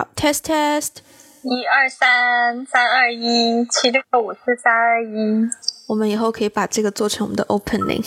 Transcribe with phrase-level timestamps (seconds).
[0.00, 0.88] 好，test test，
[1.42, 5.46] 一二三，三二一，七六五四三二一。
[5.88, 8.02] 我们以后可以把这个做成我们的 opening。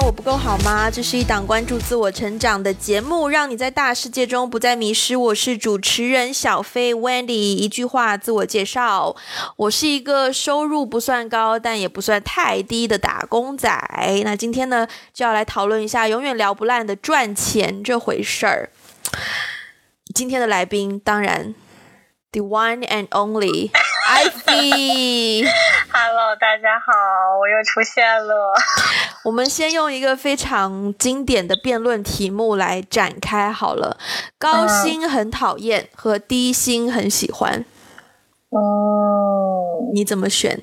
[0.07, 0.89] 我不够好吗？
[0.89, 5.17] 这是一档关注自我成长的节目，让你在大世界中不再迷失。
[5.17, 7.33] 我是主持人小飞 Wendy。
[7.33, 9.17] 一句话自我介绍：
[9.57, 13.69] 我是一个收入不算高，但也不算太低的打工仔。
[14.23, 18.69] 那今天呢，就要来讨论一下永远聊不烂的赚钱这回事儿。
[20.15, 21.53] 今天的来宾，当然
[22.31, 23.71] ，the one and only
[24.07, 25.43] Ivy。
[25.91, 26.93] Hello，大家好，
[27.37, 28.53] 我又出现了。
[29.25, 33.97] 我们先用一个非常经典的辩论题目来展开好了。
[34.37, 37.65] 高薪很讨厌和低薪很喜欢，
[38.51, 40.61] 嗯，你怎么选？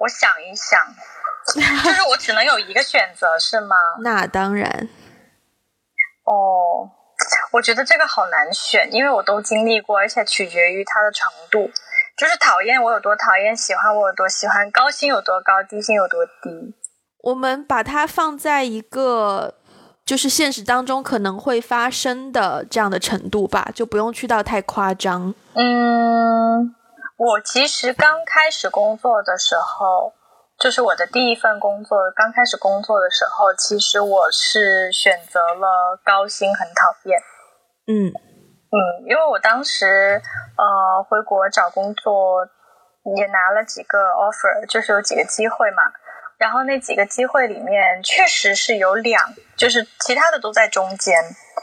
[0.00, 0.78] 我想一想，
[1.54, 3.74] 就是我只能有一个选择是吗？
[4.02, 4.90] 那当然，
[6.24, 6.90] 哦，
[7.54, 11.70] 我觉得这个好难选，因为我都经历过，而且取决于它的程度。
[12.16, 16.74] 就是讨厌我有多讨厌，喜欢我有多喜欢，高薪有多高，低薪有多低。
[17.22, 19.54] 我们把它放在一个
[20.04, 25.32] 就是现实当中可能会发生的这样的程度吧，就不用去到太夸张。
[25.54, 26.74] 嗯，
[27.16, 30.12] 我其实刚开始工作的时候，
[30.58, 37.22] 就是我的第一份工作，刚开始工作的时候，其实我是选择了高薪，很讨厌。
[37.86, 38.76] 嗯嗯，
[39.08, 40.20] 因为我当时
[40.56, 42.46] 呃回国找工作，
[43.16, 45.82] 也拿了几个 offer，就是有几个机会嘛。
[46.36, 49.22] 然后那几个机会里面，确实是有两，
[49.56, 51.14] 就是其他的都在中间，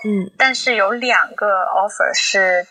[0.05, 2.65] 嗯但是有两个 offer 是，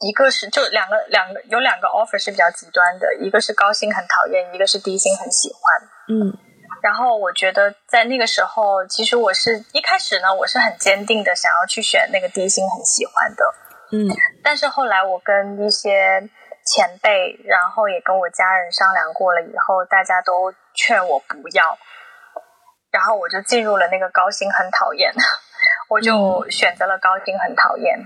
[0.00, 5.88] 一个是就两个两个有两个 offer 是比较极端的，一个是高薪很讨厌，一个是低薪很喜欢。
[6.08, 6.32] 嗯
[6.82, 13.44] 然后我觉得在那个时候，其实我是一开始呢，我是很坚定的想要去选那个低薪很喜欢的。
[13.90, 14.06] 嗯
[14.44, 16.20] 但是后来我跟一些
[16.64, 21.78] 前辈，然后也跟我家人商量过了以后，大家都劝我不要，
[22.90, 25.12] 然后我就进入了那个高薪很讨厌，
[25.88, 27.98] 我就选择了高薪很讨厌。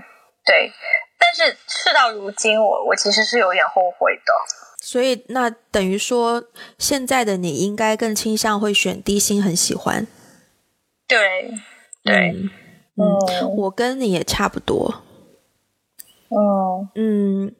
[0.45, 0.71] 对，
[1.19, 4.33] 但是事到如今，我我其实是有点后悔的。
[4.85, 6.43] 所以那等于说，
[6.77, 10.05] 现在的你应该更倾向会选低薪很喜欢。
[11.07, 11.17] 对，
[12.03, 12.35] 对，
[12.97, 15.01] 嗯我跟你也差不多。
[16.27, 17.55] 嗯嗯，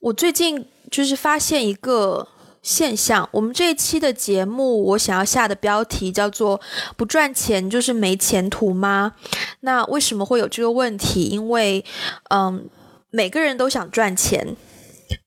[0.00, 2.26] 我最近就是发现一个
[2.60, 6.60] 现象，我们这一期的节目，我想要下的标题叫做
[6.98, 9.14] “不赚钱就是没前途吗？”
[9.62, 11.26] 那为什么会有这个问题？
[11.26, 11.84] 因为，
[12.30, 12.68] 嗯，
[13.10, 14.56] 每个人都想赚钱。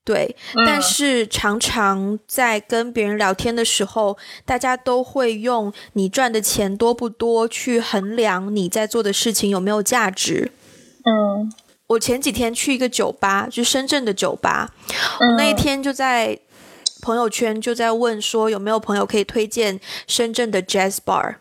[0.04, 0.82] 对，但嗯。
[0.82, 10.52] 是常常在跟别人聊天的时候，大家都会用你赚的钱多不多去衡量你在做的事情有没有价值。
[11.06, 11.52] 嗯。
[11.88, 14.74] 我前几天去一个酒吧，就深圳的酒吧，
[15.20, 16.40] 我那一天就在
[17.02, 21.36] 朋友圈就在问说有没有朋友可以推荐深圳的 jazz bar，、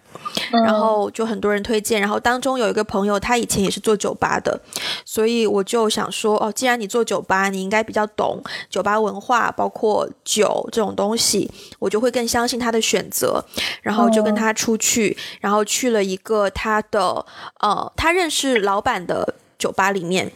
[0.52, 4.60] 嗯然后就很多人推荐，然后当中有一个朋友他以前也是做酒吧的，
[5.04, 13.44] 所以我就想说哦，既然你做酒吧，你应该比较懂酒吧文化，包括酒这种东西，我就会更相信他的选择，
[13.82, 17.24] 然后就跟他出去，然后去了一个他的
[17.60, 20.32] 呃他认识老板的酒吧里面。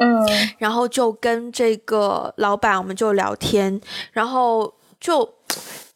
[0.00, 3.80] 嗯然后就跟这个老板我们就聊天，
[4.12, 5.28] 然后就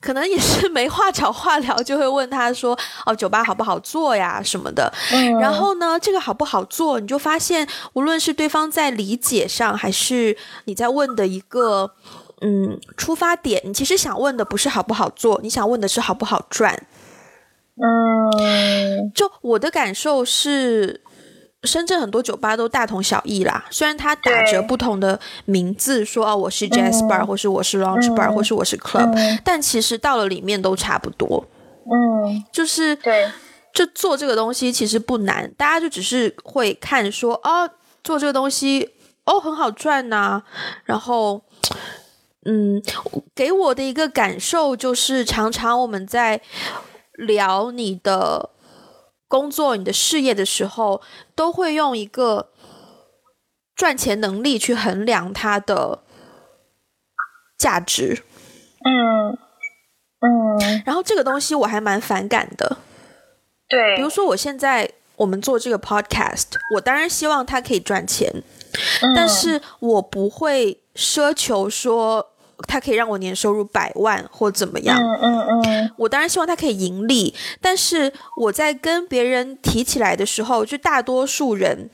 [0.00, 10.36] 可能也是没话找话聊，就会问他说：“哦，酒吧好不好做呀什么的。”嗯，然后呢，这个好不好做，你就发现，无论是对方在理解上，还是
[10.66, 11.90] 你在问的一个
[12.42, 16.86] 嗯出发点，你其实想问的不是好不好做，你想问的是好不好赚。
[17.76, 21.00] 嗯就我的感受是，
[21.64, 23.64] 深圳很多酒吧都大同小异啦。
[23.70, 31.44] 虽然它打着不同的名字，说哦我是 jazz bar，、或是我是 lounge bar，、或是我是 club，、嗯但其实到了里面都差不多。
[31.86, 33.30] 嗯，就是对，
[33.72, 37.68] 就做这个东西其实不难，大家就只是会看说哦，
[38.02, 38.90] 做这个东西
[39.24, 40.42] 哦很好赚呐、
[40.84, 41.42] 然后。
[42.46, 42.82] 嗯，
[43.34, 46.38] 给我的一个感受就是，常常我们在
[47.14, 48.50] 聊你的
[49.34, 51.02] 工作、你的事业的时候，
[51.34, 52.52] 都会用一个
[53.74, 56.04] 赚钱能力去衡量它的
[57.58, 58.22] 价值。
[58.84, 59.36] 嗯
[60.20, 62.76] 嗯，然后这个东西我还蛮反感的。
[63.68, 68.30] 对，比如说，我现在我们做这个 podcast，我当然希望它可以赚钱，
[69.02, 72.33] 嗯但是我不会奢求说
[72.66, 74.98] 它可以让我年收入百万或怎么样。
[74.98, 81.90] 嗯嗯嗯，我当然希望它可以盈利，但是我在跟别人提起来的时候，就大多数人，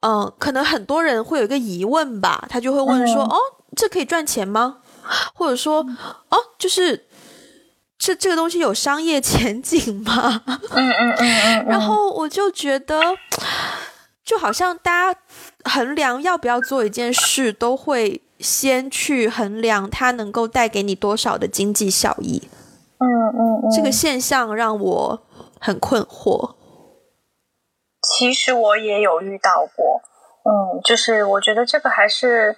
[0.00, 3.36] 嗯、可能很多人会有一个疑问吧，他就会问说：“嗯哦，
[3.76, 4.78] 这可以赚钱吗？”
[5.34, 5.84] 或者说
[6.30, 7.06] ：“哦，就是
[7.98, 13.00] 这这个东西有商业前景吗？”嗯嗯嗯嗯， 然后我就觉得，
[14.24, 15.20] 就好像大家
[15.64, 22.48] 衡量要不要做一件事，都会先去衡量它能够带给你多少的经济效益。
[22.98, 25.22] 嗯嗯嗯，这个现象让我
[25.60, 26.54] 很困惑。
[28.02, 30.00] 其实我也有遇到过，
[30.44, 32.56] 嗯，就是我觉得这个还是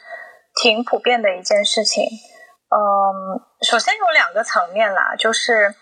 [0.63, 2.05] 挺普遍的一件事情。
[2.05, 5.75] 嗯，首先有两个层面啦，就是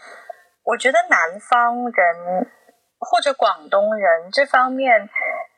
[0.65, 2.51] 我觉得南方人
[2.99, 5.09] 或者广东人这方面，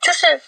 [0.01, 0.39] 就是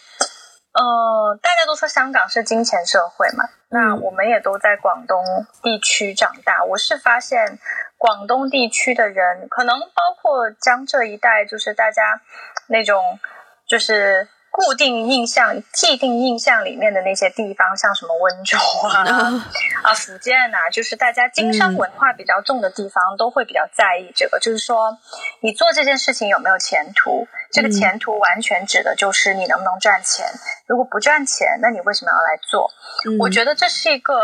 [0.75, 5.23] 呃，大家都说香港是金钱社会嘛，那我们也都在广东
[5.63, 6.65] 地区长大。
[6.65, 7.59] 我是发现
[7.97, 12.19] 广东地区的人，可能包括江浙一带，就是大家
[12.67, 13.19] 那种
[13.65, 18.57] 就是固定印象、既定印象里面的那些地方，像什么温州
[18.87, 19.03] 啊、
[19.83, 24.97] 啊福建啊，就是大家经商文化比较重的地方，都会比较在意这个，就是说
[25.41, 27.27] 你做这件事情有没有前途。
[27.51, 30.25] 这个前途完全指的就是你能不能赚钱。
[30.67, 32.71] 如果不赚钱，那你为什么要来做？
[33.05, 34.15] 嗯我觉得这是一个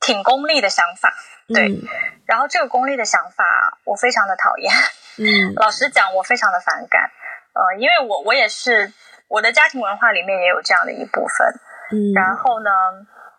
[0.00, 1.14] 挺功利的想法，
[1.46, 1.68] 对。
[1.68, 1.82] 嗯
[2.24, 4.72] 然后这个功利的想法，我非常的讨厌。
[5.18, 7.10] 嗯 老实讲，我非常的反感。
[7.54, 8.92] 呃，因为我我也是
[9.28, 11.46] 我的家庭文化里面也有这样的一部分。
[11.92, 12.70] 嗯，然后呢，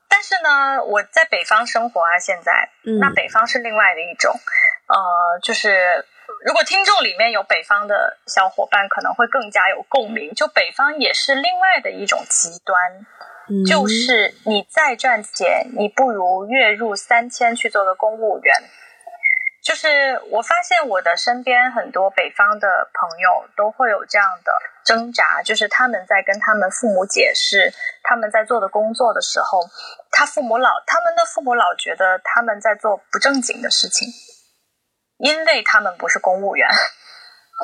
[0.07, 4.31] 但是呢，我在北方生活啊，现在，嗯那北方是另外的一种，
[4.87, 6.05] 呃，就是
[6.45, 10.33] 如果听众里面有北方的小伙伴，可能会更加有共鸣。
[10.35, 12.77] 就北方也是另外的一种极端，
[13.49, 18.53] 嗯就是你再赚钱，你不如月入三千去做个公务员。
[19.63, 24.51] 就是我发现我的身边很多北方的朋友都会有这样的
[24.83, 27.73] 挣扎，就是他们在跟他们父母解释
[28.03, 29.61] 他们在做的工作的时候，
[30.11, 34.09] 他父母老他们的父母老觉得他们在做不正经的事情，
[35.17, 36.67] 因为他们不是公务员。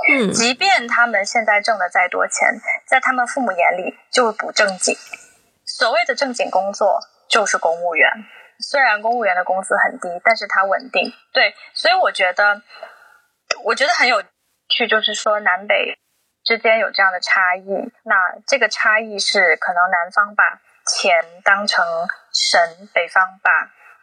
[0.10, 2.48] 嗯 即便他们现在挣的再多钱，
[2.88, 4.96] 在他们父母眼里就是不正经。
[5.66, 8.10] 所谓的正经工作就是公务员，
[8.60, 11.14] 虽然公务员的工资很低，但是它稳定。
[11.34, 12.62] 对，所以我觉得，
[13.64, 14.22] 我觉得很有
[14.70, 15.98] 趣，就是说南北
[16.44, 17.92] 之间有这样的差异。
[18.04, 18.16] 那
[18.46, 21.86] 这个差异是可能南方把钱当成
[22.34, 23.52] 神，北方把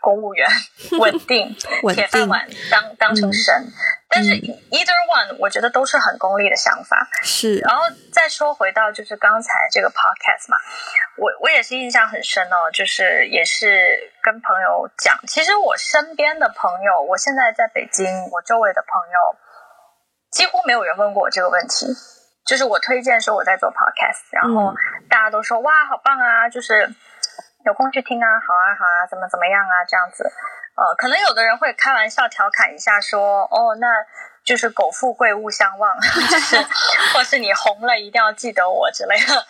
[0.00, 0.46] 公务员
[1.00, 1.54] 稳定
[1.94, 3.54] 铁饭碗当当成神。
[4.08, 7.08] 但是 either one，我觉得都是很功利的想法。
[7.22, 7.82] 是然后
[8.12, 10.56] 再说回到就是刚才这个 podcast 嘛，
[11.18, 19.36] 我我也是印象很深哦，就是也是跟朋友讲，其实我身边的朋友，我现在在北京，我周围的朋友
[20.30, 21.86] 几乎没有人问过我这个问题。
[22.46, 24.72] 就是我推荐说我在做 podcast，然后
[25.10, 26.88] 大家都说、哇好棒啊，就是
[27.66, 30.22] 有空去听啊，好啊好啊，怎么怎么样啊这样子。
[30.76, 33.86] 呃，可能有的人会开玩笑调侃一下说，哦，那
[34.44, 35.92] 就是苟富贵勿相忘，
[36.30, 36.56] 就是
[37.12, 39.46] 或是你红了一定要记得我之类的。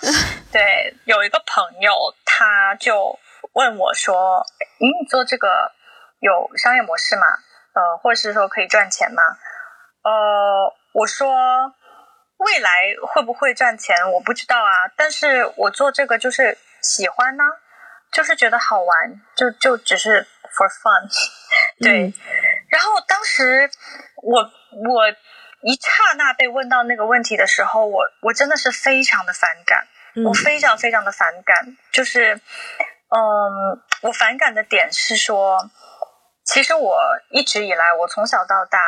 [0.50, 1.92] 对，有一个朋友
[2.24, 3.18] 他就
[3.52, 4.40] 问我说，
[4.80, 5.72] 嗯，你做这个
[6.20, 7.26] 有商业模式吗？
[7.74, 9.22] 呃，或者是说可以赚钱吗？
[10.04, 11.28] 呃，我说
[12.38, 12.70] 未来
[13.12, 17.44] 会不会赚钱我不知道啊，但是我做这个就是喜欢呢、
[18.12, 21.08] 就是觉得好玩，就就只是 for fun，
[21.82, 22.08] 对。
[22.08, 22.14] 嗯
[22.68, 23.70] 然后当时
[24.22, 25.08] 我我
[25.62, 29.86] 一刹那被问到那个问题的时候，我我真的是非常的反感，
[30.16, 35.70] 嗯我非常非常的反感，就是嗯，我反感的点是说，
[36.44, 36.98] 其实我
[37.30, 38.78] 一直以来，我从小到大。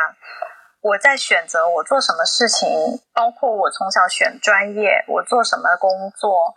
[0.81, 2.69] 我在选择我做什么事情，
[3.13, 6.53] 包括我从小选专业，我做什么工作，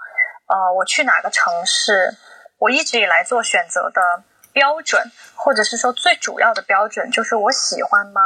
[0.46, 2.14] 呃，我去哪个城市，
[2.62, 8.20] 我一直以来做选择的标准，或者是说最主要的标准，就是我喜欢吗？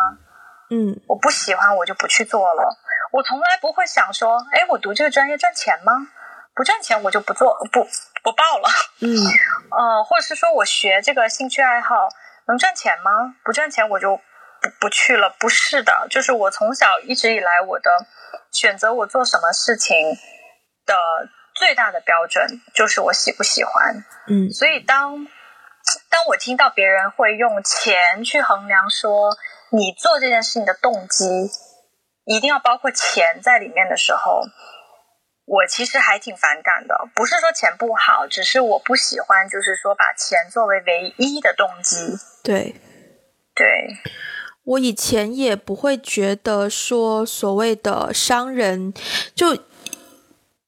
[0.68, 2.76] 嗯我不喜欢，我就不去做了。
[3.12, 6.08] 我从来不会想说，哎，我读这个专业赚钱吗？
[6.54, 7.88] 不赚钱我就不做，不
[8.22, 8.68] 不报了。
[9.00, 9.08] 嗯
[9.72, 12.08] 呃，或者是说我学这个兴趣爱好
[12.46, 13.36] 能赚钱吗？
[13.42, 14.18] 不赚钱我就
[14.60, 15.34] 不不去了。
[15.40, 17.90] 不是的，就是我从小一直以来我的
[18.52, 19.96] 选择，我做什么事情
[20.84, 20.94] 的
[21.56, 24.04] 最大的标准就是我喜不喜欢。
[24.28, 25.26] 嗯所以当
[26.10, 29.36] 当我听到别人会用钱去衡量说
[29.70, 31.24] 你做这件事情的动机
[32.24, 34.42] 一定要包括钱在里面的时候，
[35.46, 37.08] 我其实还挺反感的。
[37.14, 42.18] 不是说钱不好，只是我不喜欢，就是说把钱作为唯一的动机。
[42.42, 42.74] 对，
[43.54, 43.66] 对，
[44.64, 48.92] 我以前也不会觉得说所谓的商人
[49.34, 49.56] 就。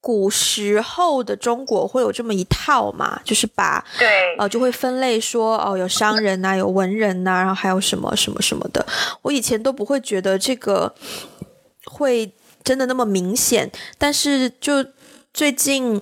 [0.01, 8.87] 古时候的中国会有这么一套嘛，就是把对呃就会分类说哦有商人呐，有文人呐，然后还有什么什么什么的。
[9.23, 10.95] 我以前都不会觉得这个
[11.85, 14.85] 会真的那么明显，但是就
[15.33, 16.01] 最近。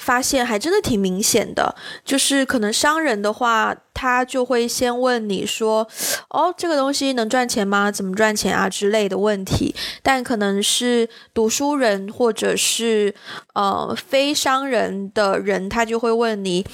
[0.00, 5.86] 发现还真的挺明显的，就是可能商人的话，他就会先问你说
[6.30, 7.92] ：“哦，这个东西能赚钱吗？
[7.92, 9.74] 怎么赚钱啊？”之类的问题。
[10.02, 13.14] 但可能是读书人或者是
[13.54, 16.64] 呃非商人的人，他就会问你，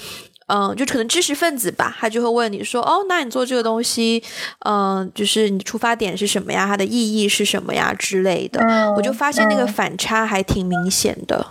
[0.47, 4.23] 嗯，就可能知识分子吧，他就会问你说：“哦，那你做这个东西，
[4.61, 6.64] 嗯，就是你出发点是什么呀？
[6.66, 7.92] 它的意义是什么呀？
[7.92, 8.62] 之类的。”
[8.97, 11.45] 我就发现那个反差还挺明显的。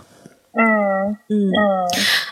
[0.58, 1.52] 嗯嗯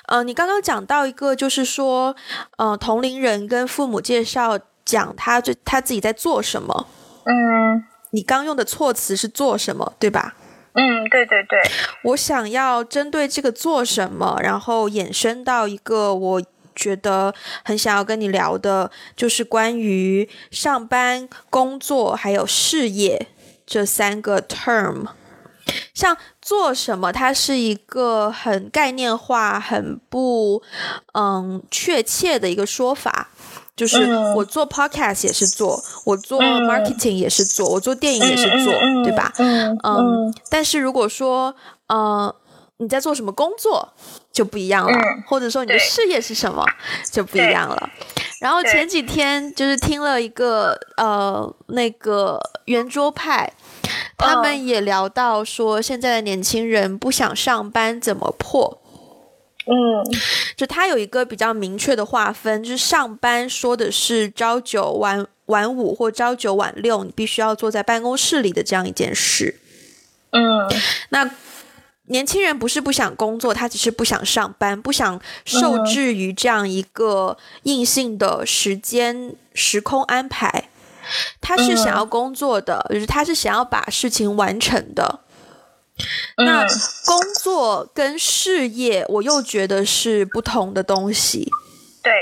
[0.09, 2.17] 呃，你刚刚讲到一个，就是说，
[2.57, 6.87] 呃，同龄人跟父母介绍讲他最他自己在做什么。
[7.25, 10.35] 嗯，你刚用的措辞是做什么，对吧？
[10.75, 11.59] 嗯，对对对。
[12.03, 16.43] 我想要针对这个做什么，然后衍生到一个我
[16.75, 23.29] 觉得很想要跟你聊的，就是关于上班、工作还有事业
[23.65, 25.07] 这三个 term。
[25.95, 30.63] 像做什么，它是一个很概念化、很不
[31.15, 33.31] 嗯确切的一个说法。
[33.75, 38.73] 就是我做 podcast 也是做，我做 marketing 也是做，我做电影也是做，
[39.03, 39.33] 对吧？
[39.39, 40.35] 嗯嗯。
[40.49, 41.53] 但是如果说
[41.89, 42.33] 呃
[42.77, 43.93] 你在做什么工作
[44.35, 46.63] 就不一样了，或者说你的事业是什么
[47.11, 47.91] 就不一样了。
[48.41, 53.51] 然后前几天就是听了一个呃那个圆桌派。
[54.17, 58.81] 他们也聊到说，现在的年轻人不想上班怎么破？
[59.67, 59.75] 嗯，
[60.57, 69.59] 就他有一个比较明确的划分，就是上班说的是朝九晚晚五或朝九晚六，你必须要坐在办公室里的这样一件事。
[70.31, 70.43] 嗯，
[71.11, 71.29] 那
[72.07, 80.69] 年轻人不是不想工作，他只是不想上班，不想受制于这样一个硬性的时间时空安排。
[81.41, 85.21] 他是想要工作的，就是他是想要把事情完成的。
[86.39, 86.67] 那
[87.07, 91.51] 工作跟事业，我又觉得是不同的东西。
[92.03, 92.13] 对，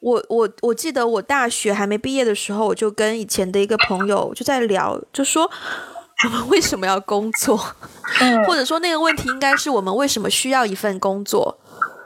[0.00, 5.50] 我我我记得我大学还没毕业的时候，我就跟以前的一个朋友就在聊，就说
[6.24, 7.56] 我们为什么要工作，
[8.46, 11.58] 或者说那个问题应该是我们为什么需要一份工作。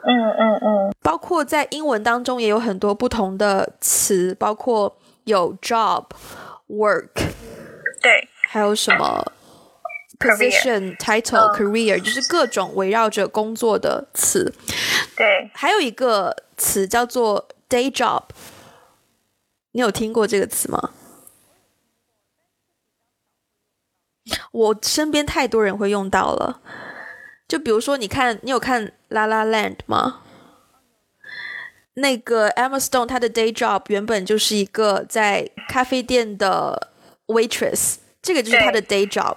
[0.02, 4.96] 嗯嗯嗯，包括在英文当中也有很多不同的词，包括。
[5.26, 6.04] 有 job
[6.68, 7.08] work，
[8.00, 9.32] 对，还有什么
[10.20, 14.54] position title career，就是各种围绕着工作的词。
[15.16, 18.22] 对，还有一个词叫做 day job，
[19.72, 20.90] 你有听过这个词吗？
[24.52, 26.60] 我身边太多人会用到了，
[27.46, 30.22] 就比如说，你看，你有看《La La Land》吗？
[31.94, 36.90] 那个 Emma Stone，她的 day job 原本就是一个在咖啡店的
[37.26, 39.36] waitress，这个就是她的 day job。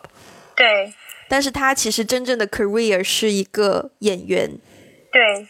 [0.56, 0.94] 对。
[1.30, 4.58] 但是她其实真正的 career 是一个演员。
[5.12, 5.48] 对。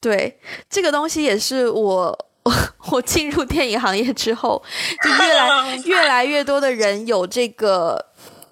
[0.00, 0.38] 对，
[0.70, 2.26] 这个东西也是我
[2.92, 4.62] 我进入电影行业之后，
[5.02, 8.06] 就越来 越来越多的人有这个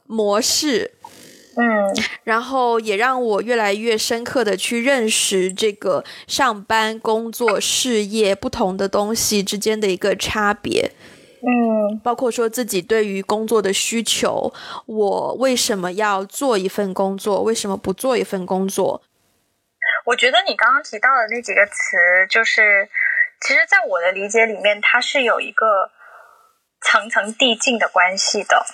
[0.07, 0.93] 模式。
[1.59, 1.65] 嗯，
[2.25, 10.93] 然后也让我越来越深刻的去认识这个上班、工作、事业不同的东西之间的一个差别。
[11.41, 14.53] 嗯，包括说自己对于工作的需求，
[14.85, 19.01] 我为什么要做一份工作，为什么不做一份工作？
[20.05, 21.97] 我觉得你刚刚提到的那几个词，
[22.29, 22.87] 就是
[23.41, 25.91] 其实在我的理解里面，它是有一个
[26.83, 28.67] 层层递进的关系的。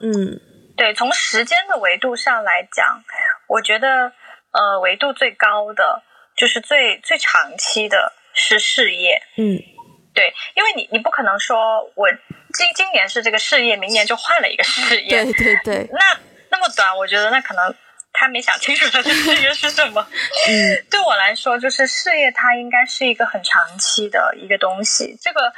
[0.00, 0.40] 嗯。
[0.80, 3.02] 对，从时间的维度上来讲，
[3.48, 4.10] 我觉得，
[4.50, 6.02] 呃，维度最高的
[6.34, 9.20] 就是最最长期的是事业。
[9.36, 9.60] 嗯，
[10.14, 12.08] 对，因为你你不可能说我
[12.54, 15.22] 今今年是这个事业，明年就换了一个事业。
[15.22, 15.86] 对对对。
[15.92, 16.18] 那
[16.50, 17.74] 那么短，我觉得那可能
[18.14, 20.00] 他没想清楚他的事业是什么。
[20.48, 25.18] 嗯，对我来说，就是事业它应该是一个很长期的一个东西。
[25.20, 25.52] 这个，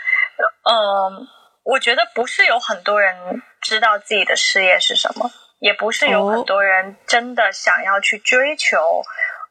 [0.65, 1.29] 嗯。
[1.65, 3.15] 我觉得不是有很多人
[3.63, 9.03] 知道自己的事业是什么，也不是有很多人真的想要去追求。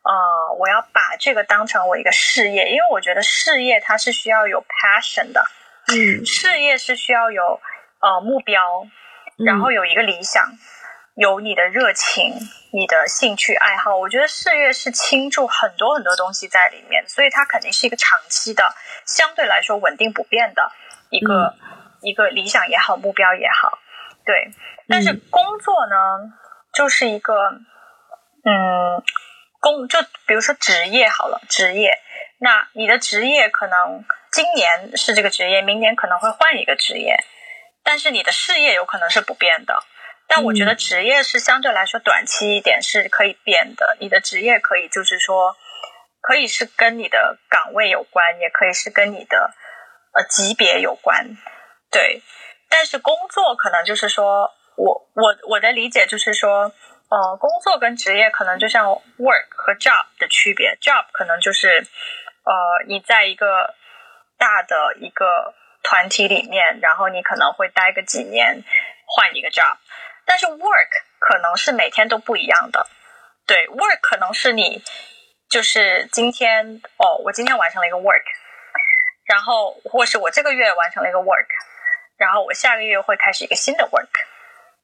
[0.04, 5.46] 呃，我要把这个当成我一个事业，因为我觉得事业它是需要有 passion 的。
[5.94, 7.62] 嗯，事业是需要有
[8.00, 8.62] 呃目标，
[9.38, 10.58] 然后有一个理想，
[11.16, 12.34] 有你的热情、
[12.74, 13.96] 你的兴趣爱好。
[13.96, 18.74] 我觉得事业是倾注很多很多东西在里面，所以它肯定是一个长期的、
[19.06, 20.72] 相对来说稳定不变的
[21.12, 21.54] 一个、
[22.02, 23.78] 一个理想也好、目标也好。
[24.32, 24.50] 对，
[24.88, 26.32] 但是工作呢，
[26.74, 27.34] 就是一个
[28.46, 29.04] 嗯，
[29.60, 32.00] 工就比如说职业好了，职业。
[32.40, 37.18] 那你的职业可能今年是这个职业，明年可能会换一个职业，
[37.84, 39.84] 但是你的事业有可能是不变的。
[40.30, 43.98] 但我觉得职业是相对来说短期一点是可以变的。
[44.00, 45.58] 你的职业可以就是说，
[46.22, 49.54] 可以是跟你的岗位有关，也可以是跟你的
[50.14, 51.36] 呃级别有关，
[51.92, 52.22] 对。
[52.72, 56.72] 但是工作可能就是说我我我的理解就是说，
[57.10, 61.86] 呃，工作跟职业可能就像 work 和 job 的区别，job 可能就是。
[62.44, 63.76] 呃，你在一个
[64.40, 68.64] 大的一个团体里面，然后你可能会待个几年，
[69.06, 69.78] 换一个 job。
[70.26, 72.88] 但是 work 可能是每天都不一样的。
[73.46, 74.82] 对，work 可能是你
[75.52, 78.26] 就是今天哦，我今天完成了一个 work，
[79.26, 81.46] 然后或是我这个月完成了一个 work，
[82.22, 84.14] 然后我下个月会开始一个新的 work。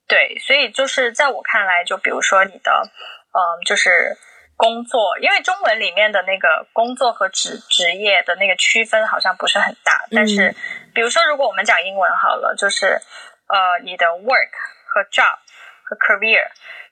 [0.07, 4.17] 对，所以就是在我看来，就比如说你的，嗯，就是。
[4.59, 10.55] 工作，因为中文里面的那个工作和职职业的那个区分好像不是很大，但是
[10.95, 14.49] 比如说，如果我们讲英文好了，就是呃，你的 work
[14.87, 15.37] 和 job
[15.83, 16.41] 和 career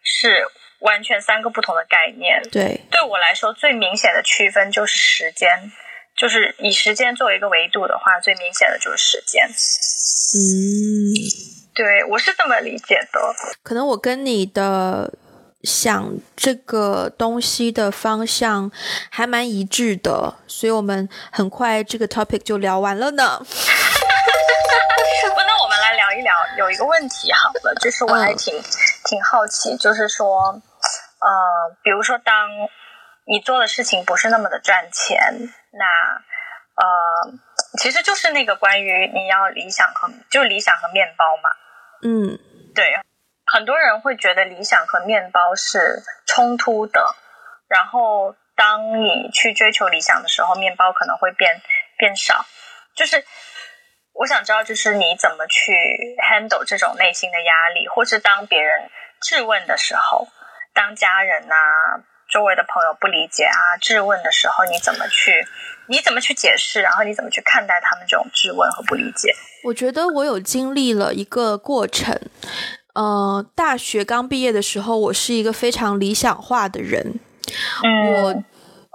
[0.04, 0.48] 是
[0.82, 2.40] 完全三个不同的概念。
[2.52, 5.72] 对，对我来说最明显的区分就是时间，
[6.16, 9.48] 就是以时间作为一个维度的话，最明显的就是时间。
[9.48, 11.14] 嗯，
[11.74, 13.20] 对我是这么理解的。
[13.64, 15.14] 可能我跟你的。
[15.64, 18.72] 想这个东西的方向
[19.10, 23.40] 还蛮一致的，所以我们很快这个 topic 就聊完了呢。
[23.42, 23.46] 不，
[25.42, 28.54] 那我们来聊一聊，有一个问题好了，就是我还挺
[29.06, 31.32] 挺好奇，就是说，呃，
[31.82, 32.36] 比如说当
[33.26, 35.34] 你做的事情不是那么的赚钱，
[35.72, 35.86] 那
[36.76, 37.34] 呃，
[37.80, 41.50] 其实就是那个关于你要理想和就理想和面包嘛。
[42.04, 42.38] 嗯，
[42.74, 43.00] 对。
[43.48, 47.16] 很多人会觉得理想和面包是冲突的，
[47.68, 51.62] 然后当你去追求理想的时候，面包可能会变
[51.98, 52.46] 变少。
[52.96, 53.24] 就是
[54.14, 55.72] 我想知道，就是你怎么去
[56.28, 58.90] handle 这种内心的压力，或是当别人
[59.22, 60.28] 质问的时候，
[60.74, 62.02] 当家人啊、
[62.36, 65.32] 周围的朋友不理解啊、质问的时候，你怎么去
[65.88, 69.34] 你怎么去解释，然后你怎么去看待他们这种质问和不理解？
[69.64, 72.20] 我觉得我有经历了一个过程。
[72.94, 77.22] 呃，大学刚毕业的时候，我是一个非常理想化的人，
[77.82, 78.44] 我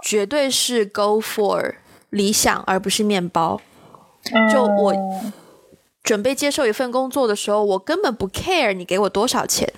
[0.05, 1.76] 绝对是 go for
[2.11, 3.59] 理想而不是面包。
[4.53, 4.94] 就我
[6.03, 9.72] 准备接受一份工作的时候，我根本不 care 你给我多少钱。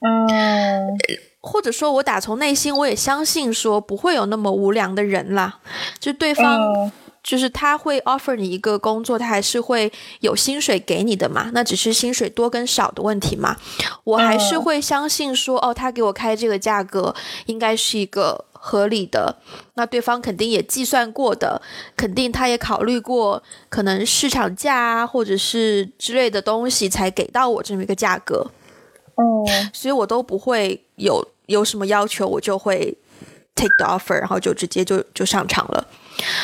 [0.00, 0.98] 嗯，
[1.46, 5.60] 或者说，我打从内心我也相信说不会有那么无良的人啦，
[5.98, 6.92] 就对方。
[7.26, 11.50] 就是他会 offer 你一个工作，他还是会有薪水给你的嘛？
[11.52, 13.56] 那只是薪水多跟少的问题嘛？
[14.04, 17.12] 我还是会相信说，哦，他给我开这个价格
[17.46, 19.38] 应该是一个合理的。
[19.74, 21.60] 那对方肯定也计算过的，
[21.96, 28.46] 肯定他也考虑过可能市场价啊，或者是之类的东西才给到我这么一个价格。
[29.16, 32.96] 哦，所以我都不会有有什么要求，我就会
[33.54, 35.86] take the offer，然后就直接就就上场了。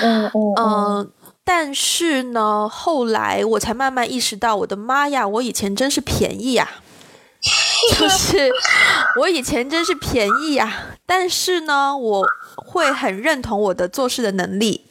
[0.02, 1.10] 嗯嗯
[1.44, 6.68] 但是呢，后来我才慢慢意识到，我的妈呀，我以前真是便宜呀！
[7.98, 8.48] 就是
[9.18, 10.96] 我以前真是便宜呀。
[11.04, 14.84] 但是呢，我会很认同我的做事的能力。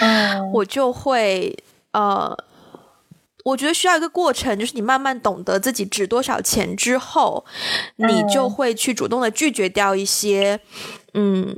[0.00, 1.54] 嗯，我就会
[1.92, 2.34] 呃，
[3.44, 7.44] 我觉得需要一个过程，就是你慢慢懂得自己值多少钱之后，
[7.96, 10.60] 你就会去主动的拒绝掉一些
[11.14, 11.56] 嗯。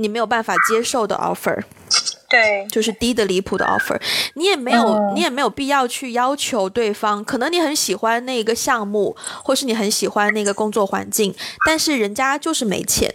[0.00, 1.60] 你没有办法接受的 offer，
[2.30, 4.00] 对，就是低的离谱的 offer，
[4.34, 7.24] 你也没有，你也没有必要去要求对方。
[7.24, 11.34] 可能你很喜欢那个项目，或是你很喜欢那个工作环境，
[11.66, 13.12] 但是人家就是没钱，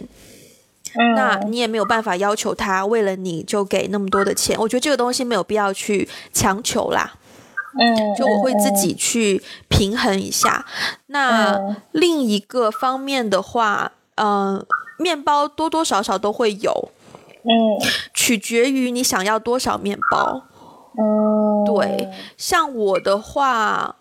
[1.16, 4.54] 那你也没有办法要求他为了你就给那么多的钱。
[4.60, 7.14] 我觉得这个东西没有必要去强求啦，
[7.78, 10.64] 嗯，就我会自己去平衡一下。
[11.06, 14.64] 那另一个方面的话，嗯。
[14.96, 16.88] 面包多多少少都会有，
[17.42, 17.50] 嗯，
[18.14, 20.44] 取决于你想要多少面包，
[20.96, 23.96] 嗯，对，像我的话，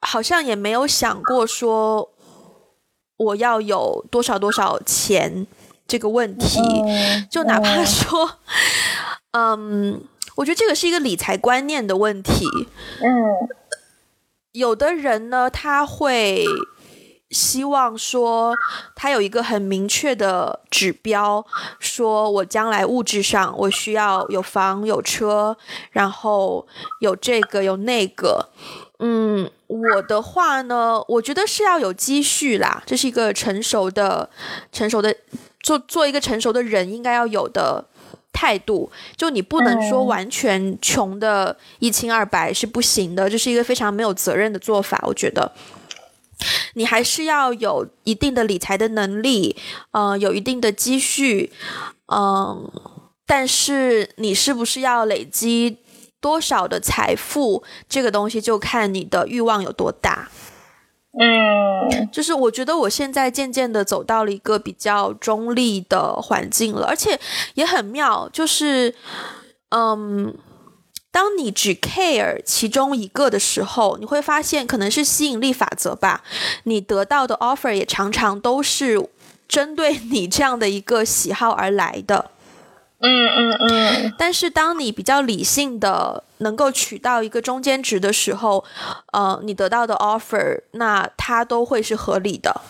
[0.00, 2.10] 好像也没有想过说
[3.18, 5.46] 我要有多少多少钱
[5.86, 6.60] 这个问题，
[7.30, 8.32] 就哪怕说，
[9.30, 10.02] 嗯，
[10.40, 12.46] 我觉得这个是一个理财观念的问题，
[13.02, 13.48] 嗯，
[14.52, 16.44] 有的人呢，他会。
[17.30, 18.56] 希望说
[18.96, 21.46] 他有一个很明确的指标，
[21.78, 25.56] 说我将来物质上我需要有房有车，
[25.92, 26.66] 然后
[26.98, 28.48] 有这个有那个。
[28.98, 34.28] 嗯，我的话呢，我觉得是要有积蓄啦，这是一个成熟的、
[34.72, 35.14] 成熟的
[35.60, 37.84] 做做一个成熟的人应该要有的
[38.32, 38.90] 态度。
[39.16, 45.02] 就你不能说完全穷的一清二白是不行的，这是一个非常没有责任的做法。
[45.06, 45.52] 我觉得
[46.74, 49.56] 你还是要有一定的理财的能力，
[49.92, 51.52] 嗯，有一定的积蓄，
[52.12, 52.70] 嗯，
[53.26, 55.78] 但是你是不是要累积？
[56.22, 60.28] 多少的财富，这个东西就看你的欲望有多大。
[61.12, 67.18] 嗯，就是我觉得我现在渐渐的走到了一个比较中立的环境了，而且
[67.54, 68.94] 也很妙，就是
[69.70, 70.32] 嗯，
[71.10, 76.22] 当你只 care 其中一个的时候，你会发现可能是吸引力法则吧，
[76.62, 79.10] 你得到的 offer 也常常都是
[79.48, 82.30] 针对你这样的一个喜好而来的。
[83.02, 88.62] 嗯嗯嗯，但是当你比较理性的能够取到一个中间值的时候，
[89.12, 92.60] 呃，你得到的 offer 那它都会是合理的，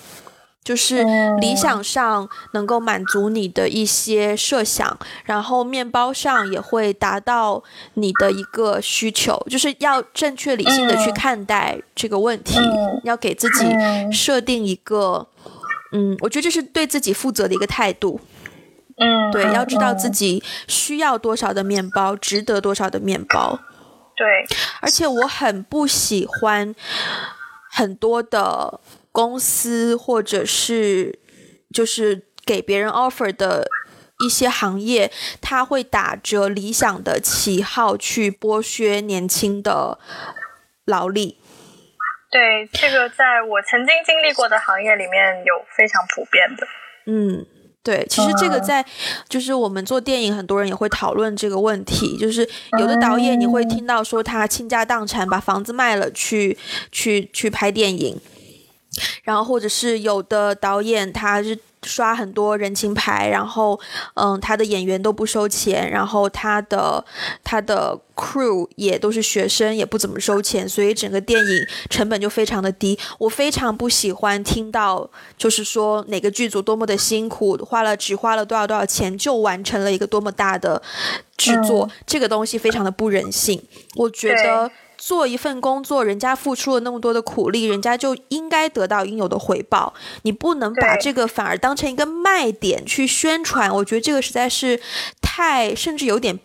[0.62, 1.04] 就是
[1.40, 7.64] 理想上能够满足你的一些设想，然后面包上也会达到
[7.94, 12.56] 你的一个需求，就是要正确理性的去看待这个问题，
[13.02, 13.66] 要给自己
[14.12, 15.26] 设定一个，
[15.90, 18.20] 嗯，我觉得这是对自己负责的一个态度。
[19.02, 23.58] 嗯，对，要知道自己需要多少的面包，值得多少的面包。
[24.14, 24.26] 对，
[24.82, 26.74] 而且我很不喜欢
[27.70, 28.78] 很多的
[29.10, 31.18] 公司或者是
[31.72, 33.66] 就是给别人 offer 的
[34.22, 35.10] 一些行业，
[35.40, 39.98] 他会打着理想的旗号去剥削年轻的
[40.84, 41.38] 劳力。
[42.30, 46.66] 对，这个在我曾经经历过的行业里面有非常普遍的。
[47.06, 47.46] 嗯。
[47.82, 48.84] 对，其实这个在，
[49.28, 52.16] 就是我们做电影，很多人也会讨论这个问题。
[52.18, 56.56] 就是有的导演，你会听到说他倾家荡产，把房子卖了去
[56.92, 58.20] 去去拍电影，
[59.22, 61.58] 然后或者是有的导演，他是。
[61.82, 63.80] 刷很多人情牌，然后，
[64.14, 67.04] 嗯，他的演员都不收钱，然后他的
[67.42, 72.98] 他的 crew 也都是学生，也不怎么收钱，所以整个电影成本就非常的低。
[73.18, 80.82] 我非常不喜欢听到，就是说哪个剧组多么的辛苦，花了只花了多少多少钱就完成了一个多么大的
[81.36, 83.62] 制作，这个东西非常的不人性。
[83.96, 84.70] 我觉得。
[85.00, 89.94] 做一份工作，人家付出了那么多的苦力，人家就应该得到应有的回报。
[90.22, 93.74] 你不能把这个反而当成一个卖点去宣传。
[93.74, 94.78] 我觉得这个实在是
[95.22, 96.38] 太，甚至有点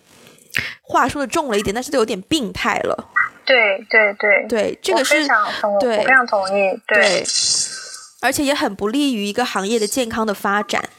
[0.82, 3.10] 话说的重了一点，但是都有点病态了。
[3.46, 5.46] 对对对对，这个是非常
[5.80, 6.80] 对，非常同意。
[6.88, 7.24] 对，
[8.22, 10.90] 而且也很不利于一个行业的健康的发展。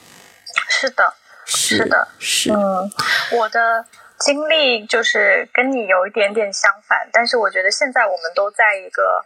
[0.68, 1.14] 是的，
[1.46, 2.92] 是的，是嗯，
[3.38, 3.86] 我的。
[4.18, 9.24] 经历就是跟你有一点点相反，但是我觉得现在我们都在一个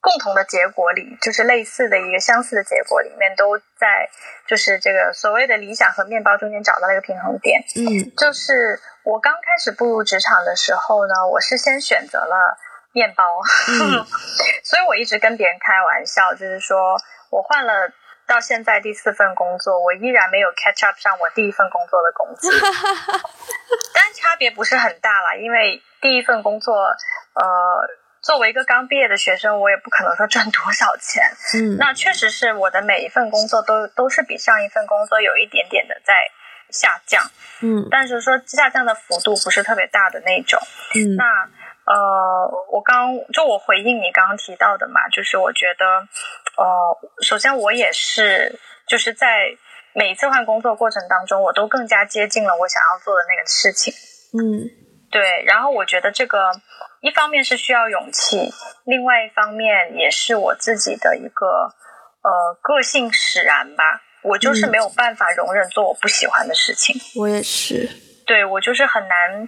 [0.00, 4.08] 共同的结果里，就是类似的一个相似的结果里面，都在
[4.46, 7.60] 就是这个所谓的理想和面包中间找到了一个平衡点。
[7.76, 12.56] 嗯，就是我刚开始步入职场的时候呢，我是先选择了
[12.92, 13.24] 面包，
[14.62, 16.96] 所以我一直跟别人开玩笑，就是说
[17.30, 17.90] 我换了。
[18.26, 22.50] 到现在第四份工作，我依然没有 catch up 上我第一份工作的工资，
[23.94, 26.74] 但差别不是很大啦，因为第一份工作，
[27.34, 27.44] 呃，
[28.22, 31.22] 作为一个刚毕业的学生，我也不可能说赚多少钱。
[31.54, 36.14] 嗯，那确实是我的每一份工作都都是比上一份工作有一点点的在
[36.70, 37.22] 下降。
[37.60, 40.58] 嗯，但是说下降的幅度不是特别大的那种。
[40.94, 41.24] 嗯，那。
[41.86, 45.84] 呃，我刚就我回应你刚刚提到的嘛，就是我觉得，
[46.56, 46.64] 呃，
[47.20, 49.50] 首先我也是，就是在
[49.92, 53.92] 每一次换工作过程当中，我都更加接近了我想要做的那个事情。
[54.32, 54.64] 嗯，
[55.10, 55.44] 对。
[55.46, 56.52] 然后我觉得这个
[57.02, 58.50] 一方面是需要勇气，
[58.86, 61.46] 另外一方面也是我自己的一个
[62.22, 63.84] 呃个性使然吧。
[64.22, 66.96] 我就是没有办法容忍做我不喜欢的事情。
[67.20, 67.86] 我也是。
[68.26, 69.46] 对我就是很难。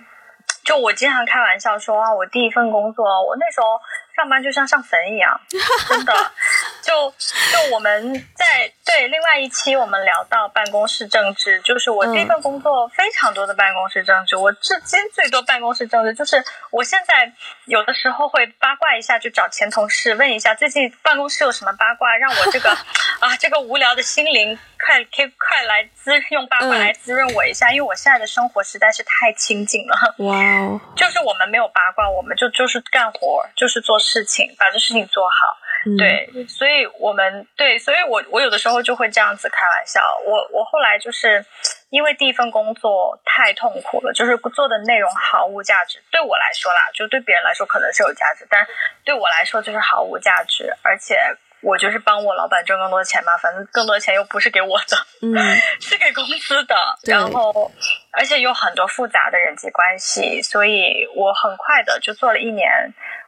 [0.66, 3.80] 就我经常开玩笑说啊，我第一份工作，我那时候
[4.16, 5.40] 上班就像上坟一样，
[5.88, 6.12] 真的。
[6.86, 17.32] 就就我们在对另外一期我们聊到办公室政治，就是我第一份工作非常多的办公室政治，我至今最多办公室政治就是我现在
[17.64, 22.70] 有的时候会八卦一下，就找前同事问一下最近办公室有什么八卦，让我这个
[23.18, 30.14] 啊这个无聊的心灵快可以快来滋用八卦来滋润我一下，因为我现在的生活实在是太清静了。
[30.18, 35.58] 哇哦，就是我们没有八卦，我们就就是干活，就是做事情，把这事情做好。
[35.98, 40.00] 对，所以我们对，所以我我有的时候就会这样子开玩笑。
[40.24, 41.44] 我我后来就是
[41.90, 46.02] 因为第一份工作太痛苦了，就是做的内容毫无价值。
[46.10, 48.66] 对我来说啦，就对别人来说可能是有价值，但
[49.04, 51.16] 对我来说就是毫无价值，而且。
[51.62, 55.34] 我就是帮我老板挣更多的钱嘛，反正更多的钱又不是给我的，嗯，
[55.80, 56.76] 是给公司的。
[57.06, 57.72] 然后，
[58.12, 62.70] 而且有很多复杂的人际关系，所以我很快的就做了一年，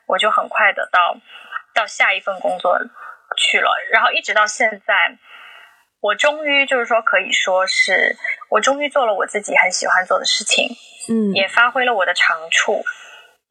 [0.07, 1.16] 我就很快的到
[1.79, 2.77] 到下一份工作
[3.37, 3.71] 去了。
[3.93, 4.95] 然后一直到现在，
[6.01, 8.17] 我终于就是说可以说是
[8.51, 10.69] 我终于做了我自己很喜欢做的事情，
[11.09, 12.83] 嗯，也发挥了我的长处，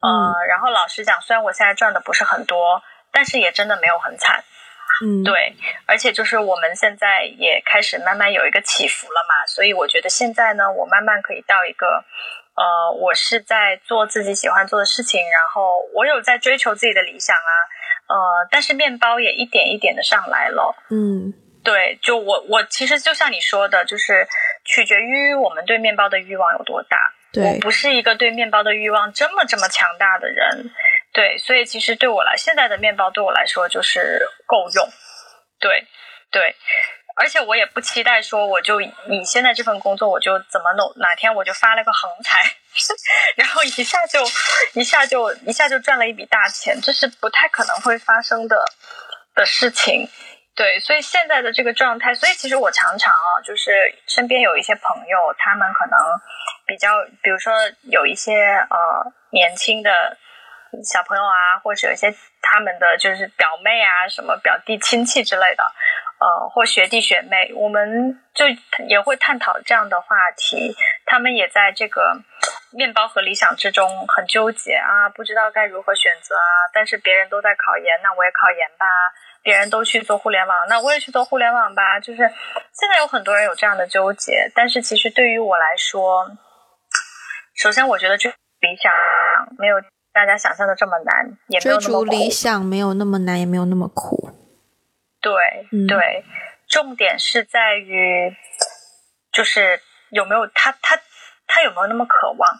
[0.04, 0.08] 嗯。
[0.46, 4.44] 然后老实讲，虽然我现在赚的不是很多，但是也真的没有很惨。
[5.00, 5.54] 嗯，对，
[5.86, 11.86] 而且就是我们现在也开始慢慢有一个起伏了嘛，所以我觉得现在呢，我慢慢可以到一个，
[12.56, 17.52] 呃，我是在做自己喜欢做的事情，然后我有在追求自己的理想啊，
[18.08, 24.26] 呃，但是面包也一点一点的上来了，嗯，对，就我我其实就像你说的，就是
[24.64, 26.96] 取决于我们对面包的欲望有多大，
[27.32, 30.70] 对，我不是一个对面包的欲望这么这么强大的人。
[31.10, 34.88] 对，所以其实对我来，现在的面包对我来说就是够用，
[35.58, 35.84] 对，
[36.30, 36.54] 对，
[37.18, 38.90] 而且我也不期待说我就以
[39.24, 42.38] 现在这份工作我就怎么弄，哪天我就发了个横财，
[43.36, 44.24] 然后一下就
[44.74, 48.64] 一下就一下就赚了一笔大钱，这是不太可能会发生的
[49.34, 50.08] 的事情。
[50.54, 55.98] 对，所以现在的这个状态，所以其实我常常啊，就是身边有一些朋友，他们可能
[56.66, 56.90] 比较，
[57.22, 57.52] 比如说
[57.82, 58.32] 有一些
[58.70, 59.90] 呃年轻的。
[60.84, 62.14] 小朋友啊，或者有一些
[62.50, 65.62] 他们的就是表妹啊，什么表弟亲戚之类的，
[66.18, 68.46] 呃，或学弟学妹，我们就
[68.88, 70.74] 也会探讨这样的话题。
[71.04, 72.16] 他们也在这个
[72.72, 76.72] 面包和理想之中很纠结啊，不知道该如何选择啊。
[76.72, 78.86] 但是别人都在考研，那我也考研吧；
[79.42, 82.00] 别人都去做互联网，那我也去做互联网吧。
[82.00, 82.18] 就是
[82.72, 86.26] 现在有很多人有这样的纠结，但是其实对于我来说，
[87.56, 88.90] 首先我觉得这理想
[89.58, 89.76] 没有。
[90.18, 92.10] 大家想象的这么难，也没有那么苦。
[92.10, 94.32] 理想没有那么难，也没有那么苦。
[95.20, 95.32] 对
[95.86, 96.24] 对，
[96.66, 98.34] 重点是在于，
[99.30, 100.98] 就是有没有他他
[101.46, 102.58] 他有没有那么渴望？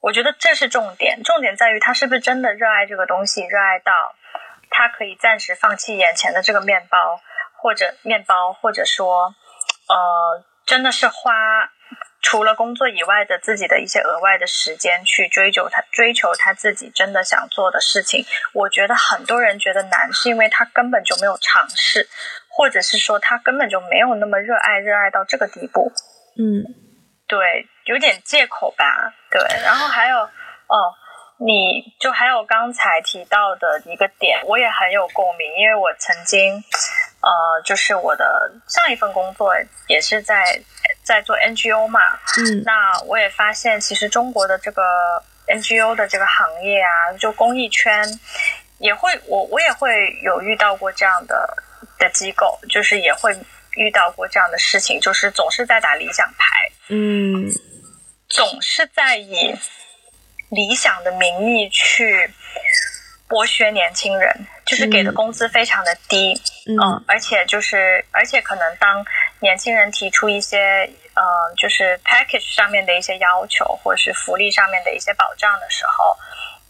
[0.00, 3.92] 我觉得这是重点，重点在于他是不是真的热爱这个东西，热爱到
[4.68, 7.20] 他可以暂时放弃眼前的这个面包，
[7.62, 9.32] 或者面包，或者说，
[9.86, 11.70] 呃，真的是花。
[12.28, 22.08] 除了工作以外的自己的一些额外的时间去追求他追求他自己真的想做的事情，我觉得很多人觉得难，是因为他根本就没有尝试，
[22.48, 25.92] 或者是说他根本就没有那么热爱，热爱到这个地步。
[26.36, 26.66] 嗯，
[27.28, 29.14] 对，有点借口吧。
[29.30, 30.92] 对，然后还有哦，
[31.38, 36.60] 你就还有刚才提到的一个点，我也很有共鸣，因为我曾经。
[37.18, 39.52] 呃，就是我的上一份工作
[39.88, 40.60] 也是在
[41.06, 42.00] 在做 NGO 嘛，
[42.38, 44.82] 嗯，那我也发现，其实中国的这个
[45.46, 48.04] NGO 的这个行业啊，就公益圈
[48.78, 49.88] 也会，我我也会
[50.22, 51.62] 有遇到过这样的
[51.96, 53.32] 的机构，就是也会
[53.76, 57.48] 遇到过这样的事情，就是总是在打理想牌，嗯，
[58.28, 59.54] 总是在以
[60.50, 62.28] 理想的名义去
[63.28, 64.46] 剥削年轻人。
[64.66, 66.34] 就是给的工资非常的低，
[66.66, 69.06] 嗯，而且就是，而且可能当
[69.46, 71.22] 年轻人提出一些，呃，
[71.56, 76.16] 就是 package 上面的一些要求，或者是福利上面的一些保障的时候，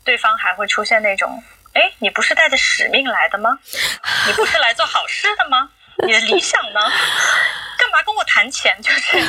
[0.04, 3.58] 对方还会出现那种，哎，你不是带着使命来的吗？
[4.26, 5.70] 你不是来做好事的吗？
[6.04, 6.80] 你的理想呢？
[7.78, 8.76] 干嘛跟我谈钱？
[8.82, 9.24] 就是。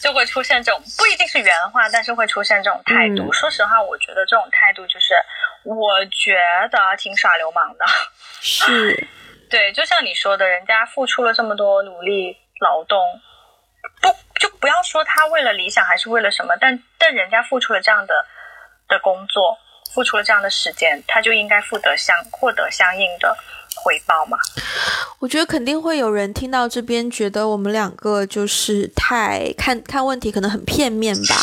[0.00, 3.32] 就会出现这种不一定是原话，但是会出现这种态度。
[3.32, 5.14] 说实话，我觉得这种态度就是，
[5.62, 6.36] 我觉
[6.72, 7.84] 得挺耍流氓的。
[8.40, 9.06] 是，
[9.48, 12.98] 对，就像你说的，人家付出了这么多努力劳动，
[14.00, 18.14] 不就不要说他为了理想还是为了什么，但但人家付出了这样的
[18.88, 19.58] 的工作，
[19.92, 23.36] 付出了这样的时间，他就应该获得相获得相应的。
[23.74, 24.36] 回报嘛？
[25.18, 31.34] 我觉得肯定会有人听到这边，觉得我们两个就是太看看问题，可能很片面吧。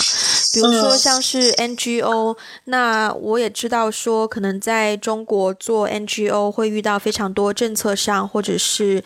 [0.54, 9.04] 比如说像是 NGO，那我也知道说，可能在中国做 NGO 会遇到非常多政策上或者是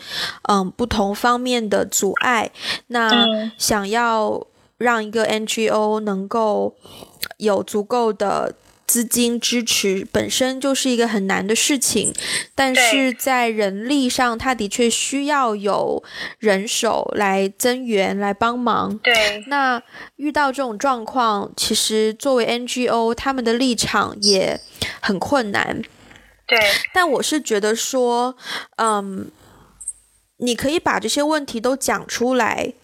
[0.48, 2.50] 嗯不同方面的阻碍。
[2.88, 3.26] 那
[3.58, 4.46] 想要
[4.78, 6.74] 让一个 NGO 能够
[7.38, 8.54] 有足够的。
[8.86, 12.12] 资金支持本身就是一个很难的事情，
[12.54, 16.02] 但是在人力上，它的确需要有
[16.38, 18.98] 人手来增援、来帮忙。
[18.98, 19.82] 对，那
[20.16, 24.60] 遇到这种状况，其实作为 NGO，他们的立场也
[25.00, 25.82] 很困难。
[26.46, 26.58] 对，
[26.92, 28.36] 但我是觉得说，
[28.76, 29.30] 嗯，
[30.36, 32.74] 你可以把这些问题都讲出来，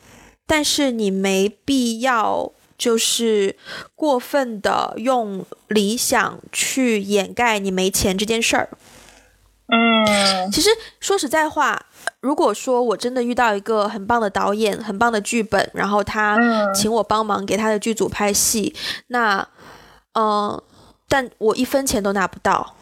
[0.46, 3.54] 但是你没必要就是
[3.94, 8.70] 过分的用理想去掩盖你没钱这件事儿。
[9.68, 11.84] 嗯，其实说实在话，
[12.20, 18.74] 如果说我真的遇到一个很棒的导演、很棒的剧本，然后他嗯请我帮忙给他的剧组拍戏，
[19.08, 19.46] 那，
[20.14, 20.60] 嗯、
[21.06, 22.76] 但我一分钱都拿不到。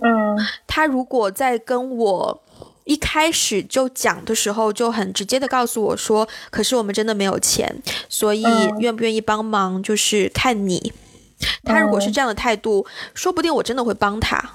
[0.00, 2.42] 嗯他如果在跟我
[2.86, 8.78] 一开始就讲的时候，就很直接的告诉我说：“可是我们真的没有钱，所以嗯。
[8.80, 10.92] 愿不愿意帮忙就是看你。”
[11.64, 14.52] 他如果是这样的态度，说不定我真的会帮他，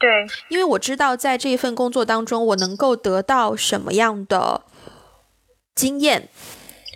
[0.00, 4.62] 对，因为我知道在这一份工作当中，我能够得到什么样的
[5.74, 6.28] 经验，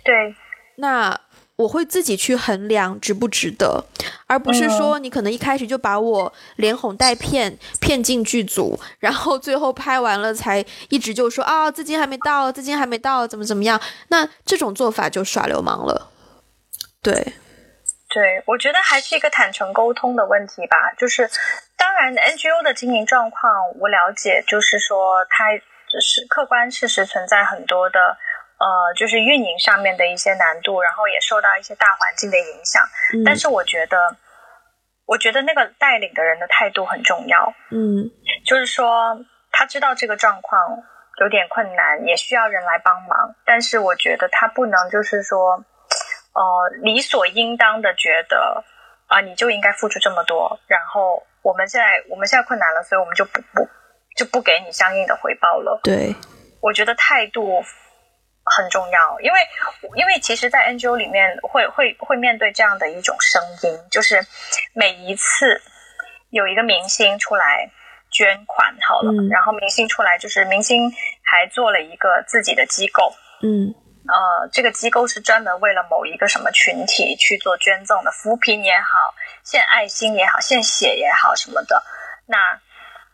[0.03, 0.35] 对，
[0.75, 1.21] 那
[1.55, 3.85] 我会自己去衡量值不值得，
[4.31, 13.77] 而不是说你可能一开始就把我连哄带骗骗进剧组，然后最后拍完了才一直就说啊资金还没到，资金还没到，怎么怎么样？
[14.07, 16.09] 那这种做法就耍流氓了。
[17.01, 17.13] 对，
[18.07, 20.93] 对，我觉得还是一个坦诚沟通的问题吧。
[20.97, 21.29] 就是，
[21.75, 28.17] 当然 NGO 的经营状况我了解，就是说它只是客观事实存在很多的
[28.61, 32.83] 呃，就是运营上面的一些难度，然后也受到一些大环境的影响。
[33.15, 33.97] 嗯但是我觉得，
[35.07, 37.51] 我觉得那个带领的人的态度很重要。
[37.71, 38.05] 嗯
[38.45, 39.17] 就是说
[39.51, 40.77] 他知道这个状况
[41.21, 45.65] 有点困难，也需要人来帮忙，但是我觉得他不能就是说，
[46.33, 48.63] 呃，理所应当的觉得
[49.07, 53.67] 啊、你就应该付出这么多，然后我们现在我们现在困难了，所以我们就不不
[54.15, 55.81] 就不给你相应的回报了。
[55.83, 56.15] 对，
[56.61, 57.61] 我觉得态度
[58.43, 59.39] 很重要，因为
[59.95, 64.25] 因为其实，在 NGO 里面会会会面对这样的一种声音，就是
[64.73, 65.61] 每一次
[66.31, 67.69] 有一个明星出来
[68.11, 70.91] 捐款好了，嗯然后明星出来就是明星
[71.23, 73.73] 还做了一个自己的机构，嗯
[74.07, 81.83] 呃，这个机构是专门为了某一个什么群体去做捐赠的，扶贫也好，献爱心也好，献血也好什么的。
[82.25, 82.37] 那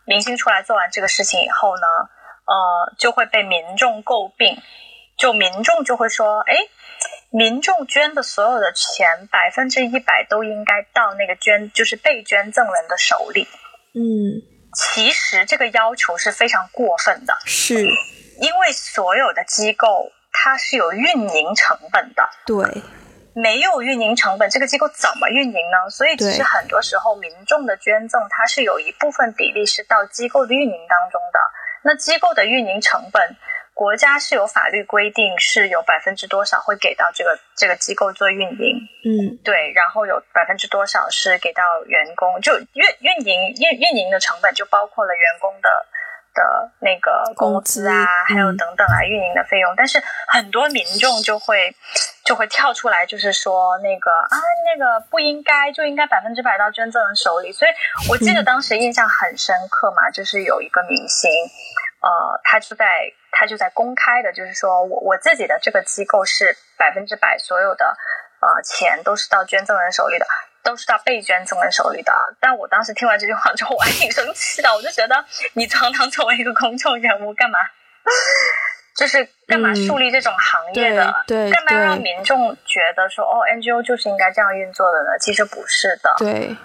[0.06, 1.86] 明星出来做完这个事情以后呢，
[2.46, 4.56] 呃，就会被民众诟病，
[5.18, 6.54] 就民众就会说，哎，
[7.30, 13.48] 民众捐的所有的钱，百分之一百都应该到那个捐，就是被捐赠人的手里。
[13.94, 14.40] 嗯，
[14.72, 17.74] 其实这个要求是非常过分的，是，
[18.40, 22.22] 因为所有的机构它是有运营成本的。
[22.46, 22.82] 对，
[23.34, 25.90] 没有运营成本，这个机构怎么运营呢？
[25.90, 31.40] 所以其实很多时候民众的捐赠，它是有一部分比例是到机构的运营当中的。
[31.82, 33.36] 那机构的运营成本，
[33.78, 38.74] 国家是有法律规定是有百分之多少会给到这个这个机构做运营，
[39.06, 45.70] 嗯对，然后有百分之多少是给到员工，就运运营运运营的成本就包括了员工的
[46.34, 49.72] 的那个工资啊，还有嗯等等啊运营的费用。
[49.76, 51.72] 但是很多民众就会
[52.24, 57.52] 就会跳出来，就是说那个啊那个不应该，就应该百分之百到捐赠人手里。
[57.52, 57.70] 所以
[58.10, 61.30] 我记得嗯当时印象很深刻嘛，就是有一个明星，
[62.02, 67.96] 呃，他就在他就在公开的，就是说我我自己的这个机构是百分之百所有的
[68.40, 70.26] 呃钱都是到捐赠人手里的，
[70.62, 72.12] 都是到被捐赠人手里的。
[72.40, 77.58] 但我当时听完这句话之后，我还挺生气的，我就觉得你堂堂作为一个公众人物，干嘛？
[78.96, 81.22] 就是干嘛嗯树立这种行业的？
[81.24, 85.16] 对对干嘛要让民众觉得说哦，NGO 就是应该这样运作的呢？
[85.20, 86.12] 其实不是的。
[86.18, 86.56] 对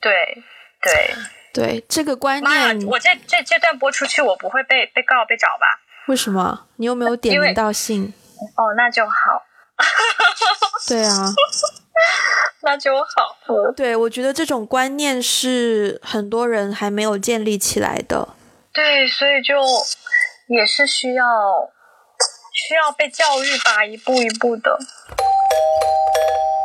[0.00, 0.42] 对
[0.80, 1.14] 对，
[1.52, 2.86] 对，这个观念！
[2.86, 5.66] 我这这这段播出去，我不会被被告被找吧？
[6.08, 8.12] 为什么你又没有点名道姓？
[8.56, 9.42] 哦，那就好，
[10.86, 11.32] 对啊。
[12.62, 13.36] 那就好。
[13.48, 18.30] 嗯对，我觉得这种观念是很多人还没有建立起来的。
[18.72, 19.54] 对，所以就
[20.48, 21.24] 也是需要
[22.52, 24.78] 需要被教育吧，一步一步的。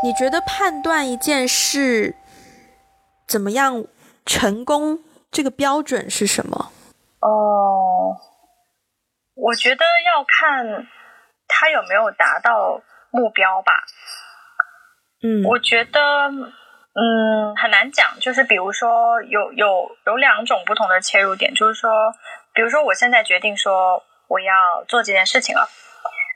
[0.03, 2.15] 你觉得判断一件事
[3.27, 3.85] 怎么样
[4.25, 4.99] 成功，
[5.29, 6.71] 这个标准是什么？
[7.19, 8.15] 哦，
[9.41, 10.87] 我觉得要看
[11.47, 12.81] 他有没有达到
[13.11, 13.73] 目标吧。
[15.21, 18.19] 嗯我觉得，嗯，很难讲。
[18.19, 21.89] 就是比如说，有有有两种不同的切入点，就是说，
[22.53, 25.67] 比如说我现在决定说我要做这件事情了，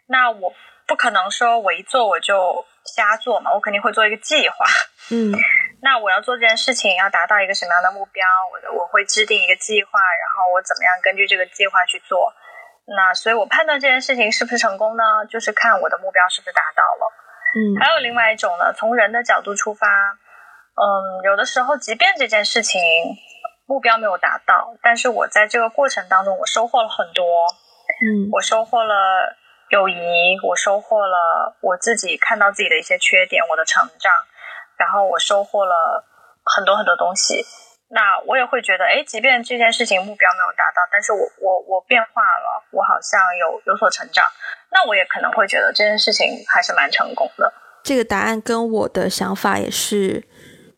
[0.08, 0.54] 那我
[0.88, 4.66] 不可能说我一做我就瞎做嘛，我肯定会做一个计划。
[5.12, 5.32] 嗯
[5.84, 8.26] 那我要做这件事情，要达到一个什么样的目标？
[8.52, 12.34] 我我会制定一个计划，然后我怎么样根据这个计划去做。
[12.86, 15.04] 那所以，我判断这件事情是不是成功呢？
[15.30, 17.12] 就是看我的目标是不是达到了。
[17.56, 22.82] 嗯还有另外一种呢，从人的角度出发，嗯，有的时候即便这件事情
[23.66, 27.24] 目标没有达到，但是我在这个过程当中，我收获了很多。
[28.02, 29.38] 嗯我收获了
[29.70, 34.12] 友谊，我收获了我自己看到自己的一些缺点，我的成长，
[34.78, 36.04] 然后我收获了
[36.44, 37.46] 很多很多东西。
[37.94, 44.26] 那我也会觉得，哎，即便这件事情目标没有达到，但是我我我变化了，我好像有有所成长，
[44.72, 47.54] 那我也可能会觉得这件事情还是蛮成功的。
[47.84, 50.24] 这个答案跟我的想法也是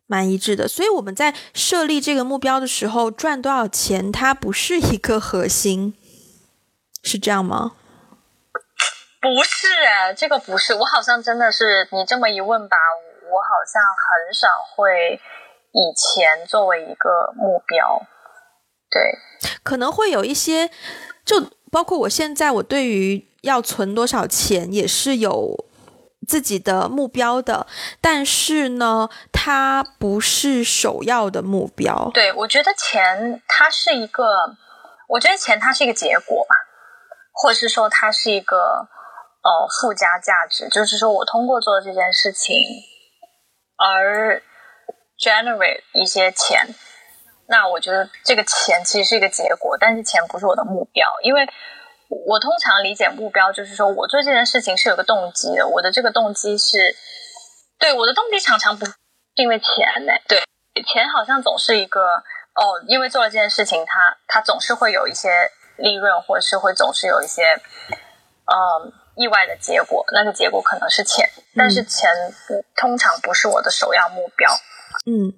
[0.07, 0.68] 蛮一致的。
[0.68, 5.95] 所以我们在设立这个目标的时候，赚多少钱它不是一个核心，
[7.01, 7.78] 是这样吗？
[9.22, 12.76] 不是哎，这个不是，我好像真的是你这么一问吧，
[13.24, 15.20] 我好像很少会
[15.76, 18.01] 以钱作为一个目标。
[18.89, 19.01] 对，
[19.61, 20.69] 可能会有一些，
[21.26, 25.65] 就包括我现在，我对于要存多少钱也是有
[26.26, 27.67] 自己的目标的，
[27.99, 32.09] 但是呢，它不是首要的目标。
[32.13, 34.23] 对，我觉得钱它是一个，
[35.09, 36.55] 我觉得钱它是一个结果吧，
[37.34, 42.55] 或者是说它是一个呃附加价值，就是说我通过做这件事情
[43.78, 44.41] 而
[45.20, 46.68] generate 一些钱。
[47.47, 51.47] 那我觉得这个钱其实是一个结果，但是钱不是我的目标，因为
[52.09, 56.78] 我通常理解目标就是说我做这件事情是有个动机的，我的这个动机是，
[57.78, 58.93] 对我的动机常常不是
[59.36, 60.43] 因为钱呢，对，
[60.84, 65.30] 钱好像总是一个哦，因为做了这件事情，它它总是会有一些
[65.78, 72.09] 利润，或者是会总是有一些嗯意外的结果，那个结果可能是钱，但是钱
[72.47, 74.49] 不通常不是我的首要目标。
[75.05, 75.33] 嗯，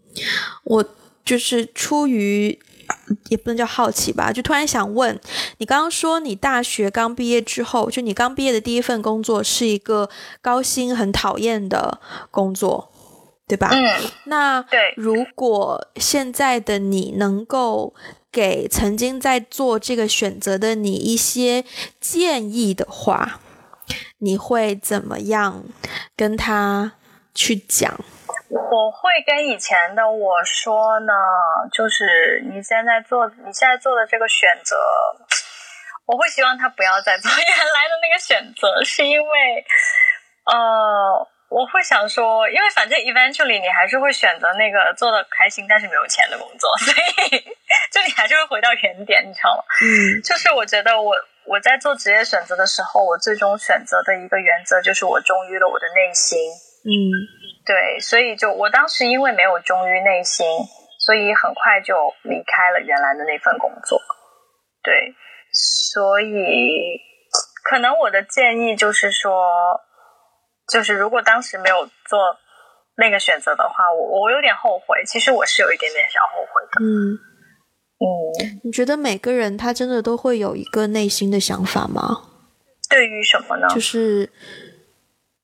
[0.63, 0.85] 我
[1.25, 2.57] 就是出于
[3.29, 5.19] 也不能叫好奇吧，就突然想问，
[5.57, 10.09] 你刚刚说你大学刚毕业之后，就你刚毕业的第一份工作是一个
[10.41, 11.99] 高薪很讨厌的
[12.31, 12.91] 工作，
[13.45, 13.69] 对吧？
[13.73, 17.93] 嗯，那对如果现在的你能够
[18.31, 21.65] 给曾经在做这个选择的你一些
[21.99, 23.41] 建议的话，
[24.19, 25.65] 你会怎么样
[26.15, 26.93] 跟他
[27.33, 27.99] 去讲？
[28.49, 31.13] 我会跟以前的我说呢，
[31.71, 34.77] 就是你现在做你现在做的这个选择，
[36.05, 39.65] 我会希望他不要再做原来的那个选择，是因为，
[40.45, 47.39] 呃，我会想说，因为反正 eventually 你还是会选择那个做的开心但是没有钱的工作， 所以
[47.91, 49.63] 就你还是会回到原点，你知道吗？
[49.81, 56.39] 嗯就是我觉得我我在做职业选择的时候，我最终选择的一个原则就是我忠于了我的内心。
[56.87, 56.91] 嗯
[57.67, 60.47] 对，所以就我当时因为没有忠于内心，
[60.99, 61.93] 所以很快就
[62.23, 63.99] 离开了原来的那份工作。
[64.81, 65.13] 对，
[65.51, 66.97] 所以
[67.69, 69.43] 可能我的建议就是说，
[70.71, 72.37] 就是如果当时没有做
[72.95, 75.03] 那个选择的话，我我有点后悔。
[75.05, 76.79] 其实我是有一点点小后悔的。
[76.81, 77.19] 嗯，
[77.99, 82.21] 嗯，你觉得每个人他真的都会有一个内心的想法吗？
[82.89, 83.67] 对于什么呢？
[83.67, 84.31] 就是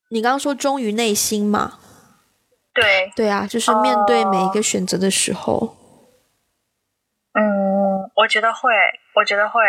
[0.10, 1.80] 你刚刚说忠于内心嘛？
[2.74, 5.76] 对，对啊，就是面对每一个选择的时候，
[7.34, 8.72] 嗯，我觉得会，
[9.16, 9.62] 我觉得会，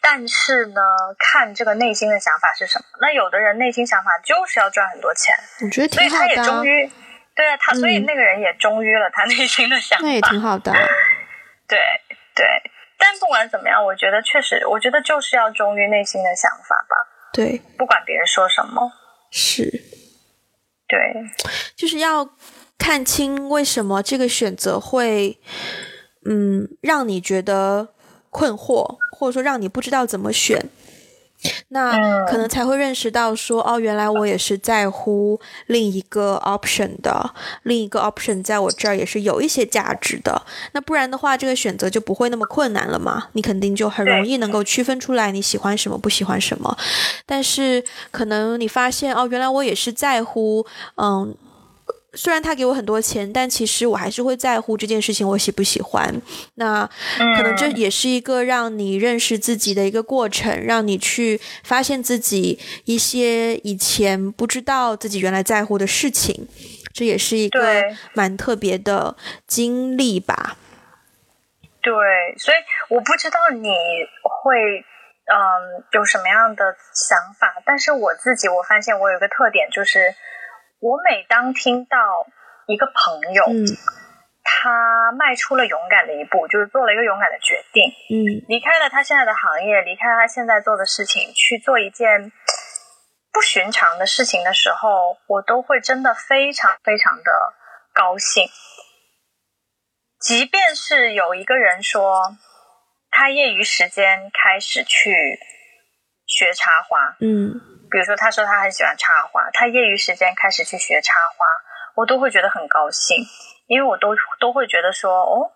[0.00, 0.80] 但是呢，
[1.18, 2.84] 看这个内心的想法是什么。
[3.00, 6.90] 那有的人内心想法就是要赚很多钱，我觉得所以他也挺好的、啊忠，于，
[7.34, 8.04] 对啊，他所以嗯。
[8.06, 10.78] 那个人也忠于了他内心的想法，那也挺好的啊、
[11.66, 11.78] 对
[12.34, 12.46] 对。
[12.98, 16.96] 但不管怎么样，我觉得确实，我觉得就是要忠于内心的想法吧，
[17.32, 18.92] 对，不管别人说什么，
[19.30, 19.72] 是，
[20.90, 22.28] 对，就是要
[22.76, 25.38] 看清为什么这个选择会，
[26.24, 27.88] 嗯，让你觉得
[28.28, 30.68] 困惑，或者说让你不知道怎么选。
[31.68, 40.42] 那嗯可能才会认识到说，哦，原来我也是在乎另一个 option 的，另一个 option 在我这儿也是有一些价值的。
[40.72, 46.76] 那不然的话，这个选择就不会那么困难了嘛，你肯定就很容易能够区分出来你喜欢什么，不喜欢什么。
[47.24, 50.66] 但是可能你发现，哦，原来我也是在乎，
[50.96, 51.34] 嗯。
[52.14, 56.20] 虽然他给我很多钱，但其实我还是会在乎这件事情我喜不喜欢。
[56.54, 56.88] 那
[57.36, 66.48] 可能这嗯也是一个让你认识自己的一个过程，让你去发现自己一些以前不知道自己原来在乎的事情。
[66.92, 67.60] 这也是一个
[68.14, 70.56] 蛮特别的经历吧。
[71.80, 71.94] 对，
[72.36, 72.56] 所以
[72.88, 73.70] 我不知道你
[74.22, 74.84] 会
[75.24, 80.12] 嗯有什么样的想法，但是我自己我发现我有一个特点，就是
[80.80, 82.26] 我每当听到
[82.66, 83.64] 一个朋友、嗯。
[84.42, 88.44] 他迈出了勇敢的一步，就是做了一个勇敢的决定，嗯。
[88.48, 92.32] 离开了他现在的行业，离开他现在做的事情，去做一件
[93.32, 97.30] 不寻常的事情的时候，我都会真的非常非常的
[97.94, 98.48] 高兴。
[100.18, 102.36] 即便是有一个人说
[103.10, 105.38] 他业余时间开始去
[106.26, 107.60] 学插花，嗯
[107.90, 111.44] 比如说他说他很喜欢插花，他业余时间开始去学插花，
[111.96, 113.18] 我都会觉得很高兴，
[113.66, 115.50] 因为我都都会觉得说哦，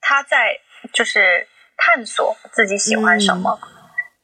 [0.00, 0.56] 他在
[0.92, 3.58] 就是探索自己喜欢什么。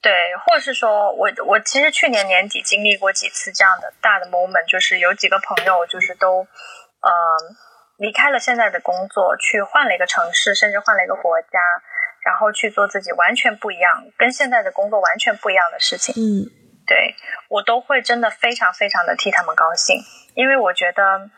[0.03, 0.12] 对，
[0.45, 7.11] 或者是说我我其实去年年底经历过几次这样的大的 moment，就是有几个朋友就是都呃
[7.99, 11.59] 离开了现在的工作，去换了一个城市，甚至换了一个国家，
[12.24, 16.14] 然后去做自己完全不一样、跟现在的工作完全不一样的事情。
[16.14, 16.47] 嗯
[16.87, 17.14] 对
[17.49, 20.01] 我都会真的非常非常的替他们高兴，
[20.34, 21.28] 因为我觉得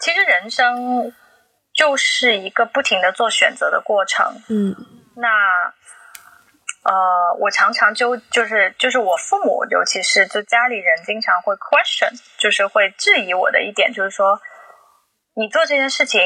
[0.00, 1.12] 其实人生
[1.74, 4.42] 就是一个不停的做选择的过程。
[4.48, 4.74] 嗯
[5.16, 5.28] 那
[6.84, 14.40] 呃，我常常就就是就是我父母，尤其是就家里人经常会 question，就是会质疑我的一点，就是说
[15.36, 16.20] 你做这件事情，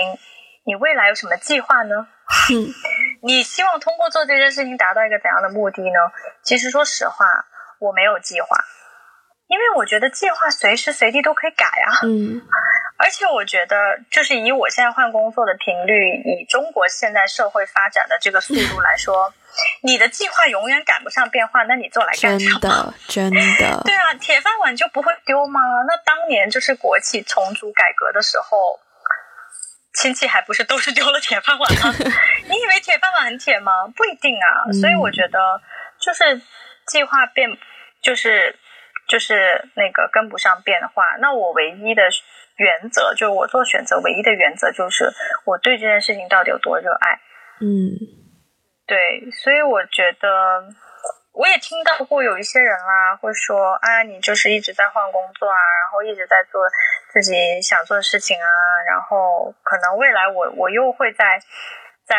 [0.64, 2.08] 你未来有什么计划呢？
[2.50, 2.72] 嗯
[3.22, 5.98] 你希望通过做这件事情达到一个怎样的目的呢？
[6.42, 7.26] 其实说实话，
[7.80, 8.56] 我没有计划，
[9.48, 12.00] 因为我觉得计划随时随地都可以改啊。
[12.04, 12.40] 嗯
[12.98, 13.76] 而且我觉得，
[14.10, 19.34] 就是以我现在换工作的频率，以中国现在社会发展的这个速度来说，
[19.84, 22.58] 你的计划永远赶不上变化，那你做来干真什么？
[22.60, 25.60] 的 真的对啊，铁饭碗就不会丢吗？
[25.86, 28.80] 那当年就是国企重组改革的时候，
[29.92, 31.94] 亲戚还不是都是丢了铁饭碗吗？
[32.48, 33.72] 你以为铁饭碗很铁吗？
[33.94, 34.64] 不一定啊。
[34.68, 35.38] 嗯所以我觉得，
[36.00, 36.40] 就是
[36.86, 37.50] 计划变，
[38.02, 38.56] 就是
[39.08, 41.16] 就是那个跟不上变化。
[41.20, 42.02] 那我唯一的
[42.56, 45.10] 原则，就是我做选择唯一的原则，就是
[45.44, 47.20] 我对这件事情到底有多热爱。
[47.60, 47.96] 嗯
[48.86, 50.62] 对，所以我觉得，
[51.32, 56.62] 我也听到过有一些人啦，会说，啊，你就是一直在换工作啊，然后一直在做
[57.10, 58.46] 自己想做的事情啊，
[58.88, 61.40] 然后可能未来我我又会在
[62.06, 62.16] 在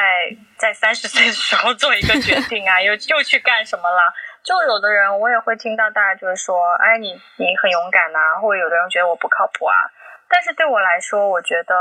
[0.59, 4.03] 在三十岁的时候做一个决定啊， 又又去干什么啦？
[4.48, 9.76] 就有的人我也会听到大家就是说，哎，你你很勇敢呐、或者有的人觉得我不靠谱啊，
[10.32, 11.76] 但是对我来说，我觉得。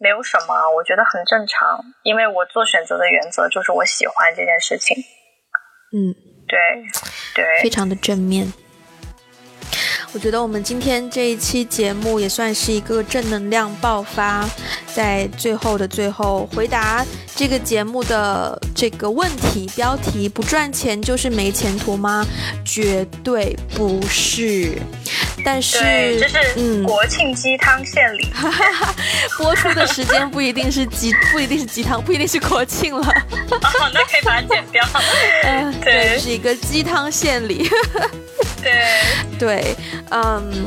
[0.00, 4.96] 没有什么，我觉得很正常，因为我做选择的原则就是我喜欢这件事情。
[5.90, 6.14] 嗯，
[6.46, 6.56] 对，
[7.34, 8.46] 对，非常的正面。
[10.14, 14.48] 我觉得我们今天这一期节目也算是一个正能量爆发，
[14.94, 17.04] 在最后的最后回答
[17.36, 22.26] 这个节目的这个问题标题：不赚钱就是没前途吗？
[22.64, 24.78] 绝对不是。
[25.44, 28.28] 但是，这是嗯国庆鸡汤献礼。
[29.38, 33.06] 播出的时间不一定是鸡，不一定是鸡汤， 不一定是国庆了。
[33.06, 34.84] 哦，那可以把它剪掉。
[35.44, 37.68] 嗯， 对这是一个鸡汤献礼。
[38.62, 38.72] 对，
[39.38, 39.76] 对，
[40.10, 40.66] 嗯，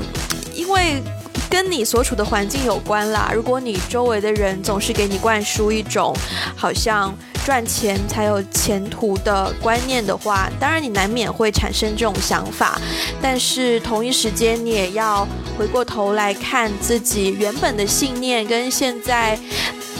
[0.53, 1.01] 因为
[1.49, 3.31] 跟你所处的环境有关啦。
[3.33, 6.15] 如果你周围的人总是给你灌输一种
[6.55, 7.15] 好像
[7.45, 12.79] 赚钱才有前途的观念的话，当然你难免会产生这种想法。
[13.21, 15.27] 但是同一时间，你也要
[15.57, 19.39] 回过头来看自己原本的信念跟现在。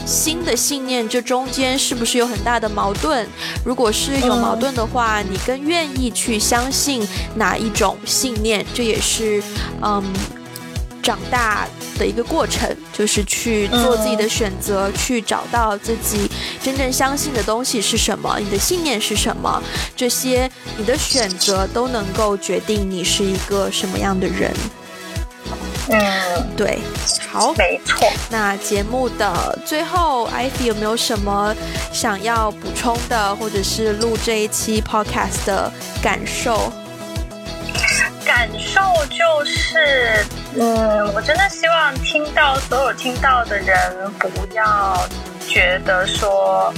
[0.04, 3.26] 新的信念，这中间是不是有很大的矛盾？
[3.64, 8.66] 如果是有矛盾的话，你更愿意去相信哪一种信念？
[8.74, 9.42] 这也是，
[9.80, 10.04] 嗯，
[11.02, 16.30] 长大的一个过程，就是去做自己的选择，去找到自己
[16.64, 19.62] 真正相信的东西是什么，你的信念是什么，
[19.96, 24.54] 这些你的选择都能够决定你是一个什么样的人。
[25.90, 26.80] 嗯，对，
[27.32, 28.08] 好，没错。
[28.30, 31.54] 那节目的最后，艾菲有没有什么
[31.92, 35.70] 想要补充的，或者是录这一期 podcast 的
[36.02, 36.72] 感受？
[38.24, 40.24] 感受就是，
[40.58, 45.08] 嗯，我真的希望听到所有听到的人不要
[45.48, 46.74] 觉得说，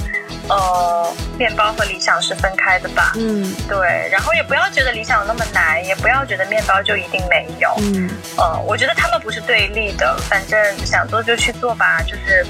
[0.48, 3.12] 呃，面包和理想是分开的吧。
[3.16, 7.74] 嗯对，然后也不要觉得理想有那么难，也不要觉得面包就一定没有。
[7.78, 12.46] 嗯，呃，我觉得他们不是对立的，反正想做就去做吧，就是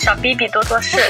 [0.00, 0.98] 少逼逼多做事。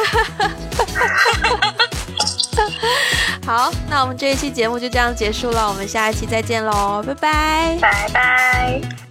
[3.46, 7.78] 好，那我们这一期节目就这样结束了，我们下一期再见喽，拜拜。
[7.80, 9.08] 拜拜。